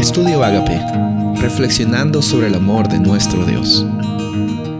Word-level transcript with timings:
Estudio 0.00 0.42
Agape, 0.42 0.80
reflexionando 1.42 2.22
sobre 2.22 2.46
el 2.46 2.54
amor 2.54 2.88
de 2.88 2.98
nuestro 2.98 3.44
Dios. 3.44 3.84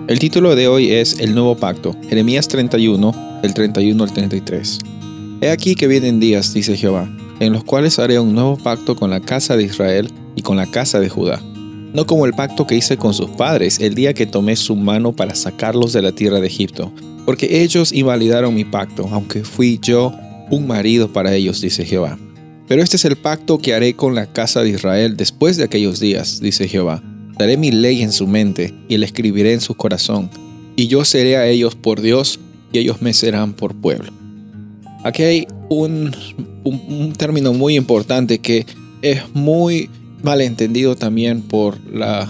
El 0.08 0.18
título 0.18 0.56
de 0.56 0.66
hoy 0.66 0.92
es 0.92 1.20
El 1.20 1.34
Nuevo 1.34 1.58
Pacto, 1.58 1.94
Jeremías 2.08 2.48
31, 2.48 3.40
del 3.42 3.52
31 3.52 4.02
al 4.02 4.12
33. 4.14 4.78
He 5.42 5.50
aquí 5.50 5.74
que 5.74 5.88
vienen 5.88 6.20
días, 6.20 6.54
dice 6.54 6.74
Jehová, 6.74 7.06
en 7.38 7.52
los 7.52 7.64
cuales 7.64 7.98
haré 7.98 8.18
un 8.18 8.34
nuevo 8.34 8.56
pacto 8.56 8.96
con 8.96 9.10
la 9.10 9.20
casa 9.20 9.58
de 9.58 9.64
Israel 9.64 10.10
y 10.36 10.40
con 10.40 10.56
la 10.56 10.64
casa 10.64 11.00
de 11.00 11.10
Judá. 11.10 11.38
No 11.92 12.06
como 12.06 12.24
el 12.24 12.32
pacto 12.32 12.66
que 12.66 12.76
hice 12.76 12.96
con 12.96 13.12
sus 13.12 13.28
padres 13.28 13.78
el 13.78 13.94
día 13.94 14.14
que 14.14 14.24
tomé 14.24 14.56
su 14.56 14.74
mano 14.74 15.12
para 15.12 15.34
sacarlos 15.34 15.92
de 15.92 16.00
la 16.00 16.12
tierra 16.12 16.40
de 16.40 16.46
Egipto, 16.46 16.90
porque 17.26 17.62
ellos 17.62 17.92
invalidaron 17.92 18.54
mi 18.54 18.64
pacto, 18.64 19.06
aunque 19.12 19.44
fui 19.44 19.78
yo 19.82 20.14
un 20.50 20.66
marido 20.66 21.12
para 21.12 21.34
ellos, 21.34 21.60
dice 21.60 21.84
Jehová. 21.84 22.16
Pero 22.70 22.84
este 22.84 22.98
es 22.98 23.04
el 23.04 23.16
pacto 23.16 23.58
que 23.58 23.74
haré 23.74 23.96
con 23.96 24.14
la 24.14 24.32
casa 24.32 24.62
de 24.62 24.68
Israel 24.68 25.16
después 25.16 25.56
de 25.56 25.64
aquellos 25.64 25.98
días, 25.98 26.38
dice 26.38 26.68
Jehová. 26.68 27.02
Daré 27.36 27.56
mi 27.56 27.72
ley 27.72 28.00
en 28.00 28.12
su 28.12 28.28
mente 28.28 28.72
y 28.86 28.96
la 28.96 29.06
escribiré 29.06 29.54
en 29.54 29.60
su 29.60 29.74
corazón, 29.74 30.30
y 30.76 30.86
yo 30.86 31.04
seré 31.04 31.36
a 31.36 31.48
ellos 31.48 31.74
por 31.74 32.00
Dios 32.00 32.38
y 32.72 32.78
ellos 32.78 33.02
me 33.02 33.12
serán 33.12 33.54
por 33.54 33.74
pueblo. 33.74 34.12
Aquí 35.02 35.24
hay 35.24 35.48
un, 35.68 36.14
término 37.18 37.52
muy 37.52 37.74
importante 37.74 38.38
que 38.38 38.64
es 39.02 39.22
muy 39.34 39.90
malentendido 40.22 40.94
también 40.94 41.42
por 41.42 41.76
la, 41.92 42.28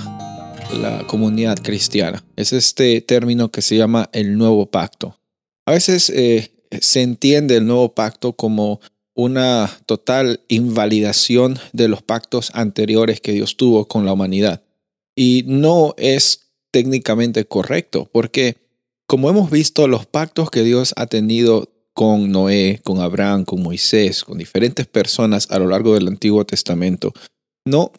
comunidad 1.06 1.58
cristiana. 1.58 2.24
Es 2.36 2.54
este 2.54 3.02
término 3.02 3.50
que 3.50 3.60
se 3.60 3.76
llama 3.76 4.08
el 4.14 4.38
nuevo 4.38 4.64
pacto. 4.70 5.18
A 5.66 5.72
veces 5.72 6.08
eh, 6.08 6.50
se 6.80 7.02
entiende 7.02 7.56
el 7.56 7.66
nuevo 7.66 7.94
pacto 7.94 8.32
como 8.32 8.80
una 9.22 9.70
total 9.84 10.40
invalidación 10.48 11.58
de 11.74 11.88
los 11.88 12.00
pactos 12.00 12.50
anteriores 12.54 13.20
que 13.20 13.32
Dios 13.32 13.58
tuvo 13.58 13.86
con 13.86 14.06
la 14.06 14.14
humanidad. 14.14 14.62
Y 15.14 15.44
no 15.46 15.94
es 15.98 16.52
técnicamente 16.70 17.44
correcto, 17.44 18.08
porque 18.10 18.56
como 19.06 19.28
hemos 19.28 19.50
visto, 19.50 19.88
los 19.88 20.06
pactos 20.06 20.50
que 20.50 20.62
Dios 20.62 20.94
ha 20.96 21.06
tenido 21.06 21.68
con 21.92 22.32
Noé, 22.32 22.80
con 22.82 23.00
Abraham, 23.00 23.44
con 23.44 23.62
Moisés, 23.62 24.24
con 24.24 24.38
diferentes 24.38 24.86
personas 24.86 25.48
a 25.50 25.58
lo 25.58 25.66
largo 25.66 25.92
del 25.92 26.08
Antiguo 26.08 26.46
Testamento, 26.46 27.12
no 27.66 27.92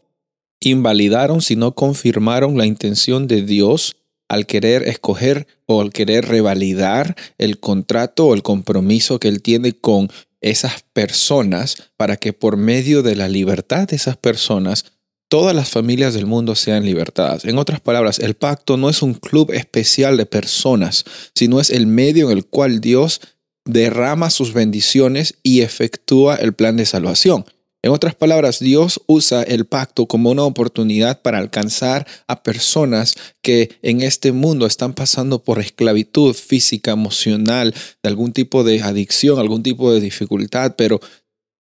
invalidaron, 0.60 1.42
sino 1.42 1.76
confirmaron 1.76 2.58
la 2.58 2.66
intención 2.66 3.28
de 3.28 3.44
Dios 3.44 3.96
al 4.28 4.48
querer 4.48 4.88
escoger 4.88 5.46
o 5.68 5.82
al 5.82 5.92
querer 5.92 6.26
revalidar 6.26 7.16
el 7.38 7.60
contrato 7.60 8.28
o 8.28 8.34
el 8.34 8.42
compromiso 8.42 9.20
que 9.20 9.28
él 9.28 9.44
tiene 9.44 9.74
con 9.74 10.10
esas 10.42 10.84
personas 10.94 11.92
para 11.98 12.18
que 12.18 12.34
por 12.34 12.58
medio 12.58 13.04
de 13.04 13.16
la 13.16 13.30
libertad 13.30 13.88
de 13.88 13.96
esas 13.96 14.18
personas 14.18 14.86
todas 15.32 15.56
las 15.56 15.70
familias 15.70 16.14
del 16.14 16.26
mundo 16.26 16.56
sean 16.56 16.84
libertadas. 16.84 17.46
En 17.46 17.58
otras 17.58 17.80
palabras, 17.80 18.20
el 18.20 18.34
pacto 18.34 18.76
no 18.76 18.90
es 18.90 19.02
un 19.02 19.14
club 19.14 19.52
especial 19.54 20.18
de 20.18 20.26
personas, 20.26 21.06
sino 21.34 21.62
es 21.62 21.70
el 21.70 21.88
medio 21.88 22.30
en 22.30 22.38
el 22.38 22.46
cual 22.46 22.82
Dios 22.82 23.22
derrama 23.64 24.30
sus 24.30 24.54
bendiciones 24.54 25.36
y 25.42 25.62
efectúa 25.62 26.36
el 26.36 26.54
plan 26.54 26.76
de 26.76 26.86
salvación. 26.86 27.46
En 27.84 27.92
otras 27.92 28.14
palabras, 28.14 28.60
Dios 28.60 29.02
usa 29.08 29.42
el 29.42 29.66
pacto 29.66 30.06
como 30.06 30.30
una 30.30 30.44
oportunidad 30.44 31.22
para 31.22 31.40
alcanzar 31.40 32.06
a 32.28 32.44
personas 32.44 33.16
que 33.42 33.72
en 33.82 34.02
este 34.02 34.32
mundo 34.32 34.68
están 34.68 34.94
pasando 34.94 35.44
por 35.44 35.60
esclavitud 35.60 36.34
física, 36.36 36.92
emocional, 36.92 37.74
de 38.04 38.10
algún 38.10 38.34
tipo 38.34 38.64
de 38.64 38.82
adicción, 38.82 39.40
algún 39.40 39.64
tipo 39.64 39.92
de 39.92 40.00
dificultad, 40.00 40.76
pero 40.78 41.02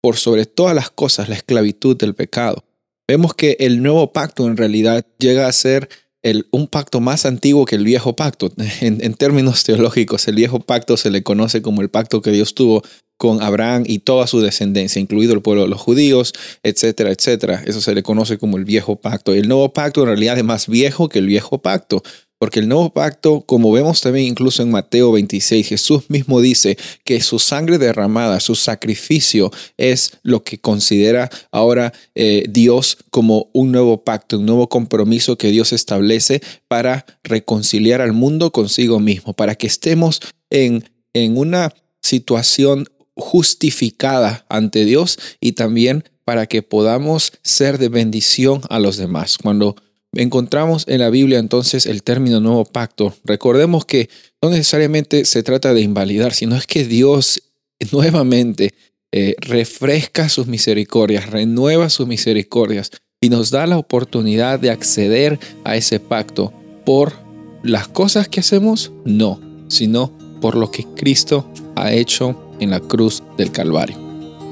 por 0.02 0.16
sobre 0.16 0.46
todas 0.46 0.74
las 0.74 0.90
cosas, 0.90 1.28
la 1.28 1.36
esclavitud 1.36 1.96
del 1.96 2.14
pecado. 2.14 2.64
Vemos 3.06 3.34
que 3.34 3.56
el 3.60 3.82
nuevo 3.82 4.12
pacto 4.12 4.46
en 4.46 4.56
realidad 4.56 5.06
llega 5.18 5.46
a 5.46 5.52
ser 5.52 5.88
un 6.50 6.66
pacto 6.66 7.00
más 7.00 7.26
antiguo 7.26 7.64
que 7.64 7.76
el 7.76 7.84
viejo 7.84 8.16
pacto. 8.16 8.52
En, 8.80 9.14
términos 9.14 9.64
teológicos, 9.64 10.28
el 10.28 10.34
viejo 10.34 10.60
pacto 10.60 10.96
se 10.96 11.10
le 11.10 11.22
conoce 11.22 11.62
como 11.62 11.80
el 11.80 11.90
pacto 11.90 12.22
que 12.22 12.32
Dios 12.32 12.54
tuvo 12.54 12.82
con 13.18 13.42
Abraham 13.42 13.82
y 13.86 13.98
toda 13.98 14.26
su 14.26 14.40
descendencia, 14.40 15.00
incluido 15.00 15.34
el 15.34 15.42
pueblo 15.42 15.62
de 15.62 15.68
los 15.68 15.80
judíos, 15.80 16.32
etcétera, 16.62 17.10
etcétera. 17.10 17.62
Eso 17.66 17.80
se 17.80 17.94
le 17.94 18.02
conoce 18.02 18.38
como 18.38 18.56
el 18.56 18.64
viejo 18.64 18.96
pacto. 18.96 19.34
El 19.34 19.48
nuevo 19.48 19.72
pacto 19.72 20.00
en 20.00 20.06
realidad 20.06 20.38
es 20.38 20.44
más 20.44 20.68
viejo 20.68 21.08
que 21.08 21.18
el 21.18 21.26
viejo 21.26 21.58
pacto, 21.58 22.02
porque 22.38 22.60
el 22.60 22.68
nuevo 22.68 22.90
pacto, 22.90 23.40
como 23.40 23.72
vemos 23.72 24.00
también 24.00 24.26
incluso 24.26 24.62
en 24.62 24.70
Mateo 24.70 25.10
26, 25.10 25.66
Jesús 25.66 26.04
mismo 26.08 26.40
dice 26.40 26.78
que 27.04 27.20
su 27.20 27.40
sangre 27.40 27.78
derramada, 27.78 28.38
su 28.38 28.54
sacrificio, 28.54 29.50
es 29.76 30.12
lo 30.22 30.44
que 30.44 30.58
considera 30.58 31.28
ahora 31.50 31.92
eh, 32.14 32.44
Dios 32.48 32.98
como 33.10 33.50
un 33.52 33.72
nuevo 33.72 34.04
pacto, 34.04 34.38
un 34.38 34.46
nuevo 34.46 34.68
compromiso 34.68 35.36
que 35.36 35.50
Dios 35.50 35.72
establece 35.72 36.40
para 36.68 37.04
reconciliar 37.24 38.00
al 38.00 38.12
mundo 38.12 38.52
consigo 38.52 39.00
mismo, 39.00 39.32
para 39.32 39.56
que 39.56 39.66
estemos 39.66 40.20
en, 40.50 40.88
en 41.14 41.36
una 41.36 41.74
situación 42.00 42.86
justificada 43.18 44.46
ante 44.48 44.84
Dios 44.84 45.18
y 45.40 45.52
también 45.52 46.04
para 46.24 46.46
que 46.46 46.62
podamos 46.62 47.32
ser 47.42 47.78
de 47.78 47.88
bendición 47.88 48.62
a 48.70 48.78
los 48.78 48.96
demás. 48.96 49.38
Cuando 49.38 49.76
encontramos 50.12 50.84
en 50.86 51.00
la 51.00 51.10
Biblia 51.10 51.38
entonces 51.38 51.84
el 51.86 52.02
término 52.02 52.40
nuevo 52.40 52.64
pacto, 52.64 53.14
recordemos 53.24 53.84
que 53.84 54.08
no 54.40 54.50
necesariamente 54.50 55.24
se 55.24 55.42
trata 55.42 55.74
de 55.74 55.80
invalidar, 55.80 56.32
sino 56.32 56.56
es 56.56 56.66
que 56.66 56.84
Dios 56.84 57.42
nuevamente 57.92 58.74
eh, 59.12 59.34
refresca 59.40 60.28
sus 60.28 60.46
misericordias, 60.46 61.30
renueva 61.30 61.90
sus 61.90 62.06
misericordias 62.06 62.90
y 63.20 63.30
nos 63.30 63.50
da 63.50 63.66
la 63.66 63.78
oportunidad 63.78 64.60
de 64.60 64.70
acceder 64.70 65.40
a 65.64 65.76
ese 65.76 65.98
pacto 65.98 66.52
por 66.84 67.14
las 67.62 67.88
cosas 67.88 68.28
que 68.28 68.40
hacemos, 68.40 68.92
no, 69.04 69.40
sino 69.68 70.12
por 70.40 70.56
lo 70.56 70.70
que 70.70 70.84
Cristo 70.94 71.50
ha 71.74 71.92
hecho 71.92 72.47
en 72.60 72.70
la 72.70 72.80
cruz 72.80 73.22
del 73.36 73.50
Calvario. 73.50 73.96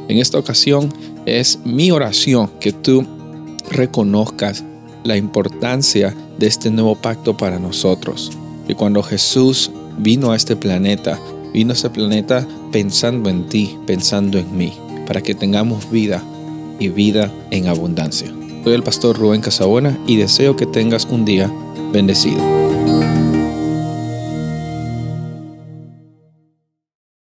En 0.08 0.18
esta 0.18 0.38
ocasión 0.38 0.92
es 1.26 1.58
mi 1.64 1.90
oración 1.90 2.50
que 2.60 2.72
tú 2.72 3.04
reconozcas 3.70 4.64
la 5.04 5.16
importancia 5.16 6.14
de 6.38 6.46
este 6.46 6.70
nuevo 6.70 6.94
pacto 6.96 7.36
para 7.36 7.58
nosotros. 7.58 8.30
Y 8.68 8.74
cuando 8.74 9.02
Jesús 9.02 9.70
vino 9.98 10.32
a 10.32 10.36
este 10.36 10.56
planeta, 10.56 11.18
vino 11.52 11.70
a 11.70 11.74
este 11.74 11.90
planeta 11.90 12.46
pensando 12.72 13.30
en 13.30 13.48
ti, 13.48 13.76
pensando 13.86 14.38
en 14.38 14.56
mí, 14.56 14.72
para 15.06 15.22
que 15.22 15.34
tengamos 15.34 15.90
vida 15.90 16.22
y 16.78 16.88
vida 16.88 17.32
en 17.50 17.68
abundancia. 17.68 18.32
Soy 18.64 18.74
el 18.74 18.82
pastor 18.82 19.16
Rubén 19.16 19.40
Casabona 19.40 19.98
y 20.06 20.16
deseo 20.16 20.56
que 20.56 20.66
tengas 20.66 21.06
un 21.06 21.24
día 21.24 21.50
bendecido. 21.92 22.42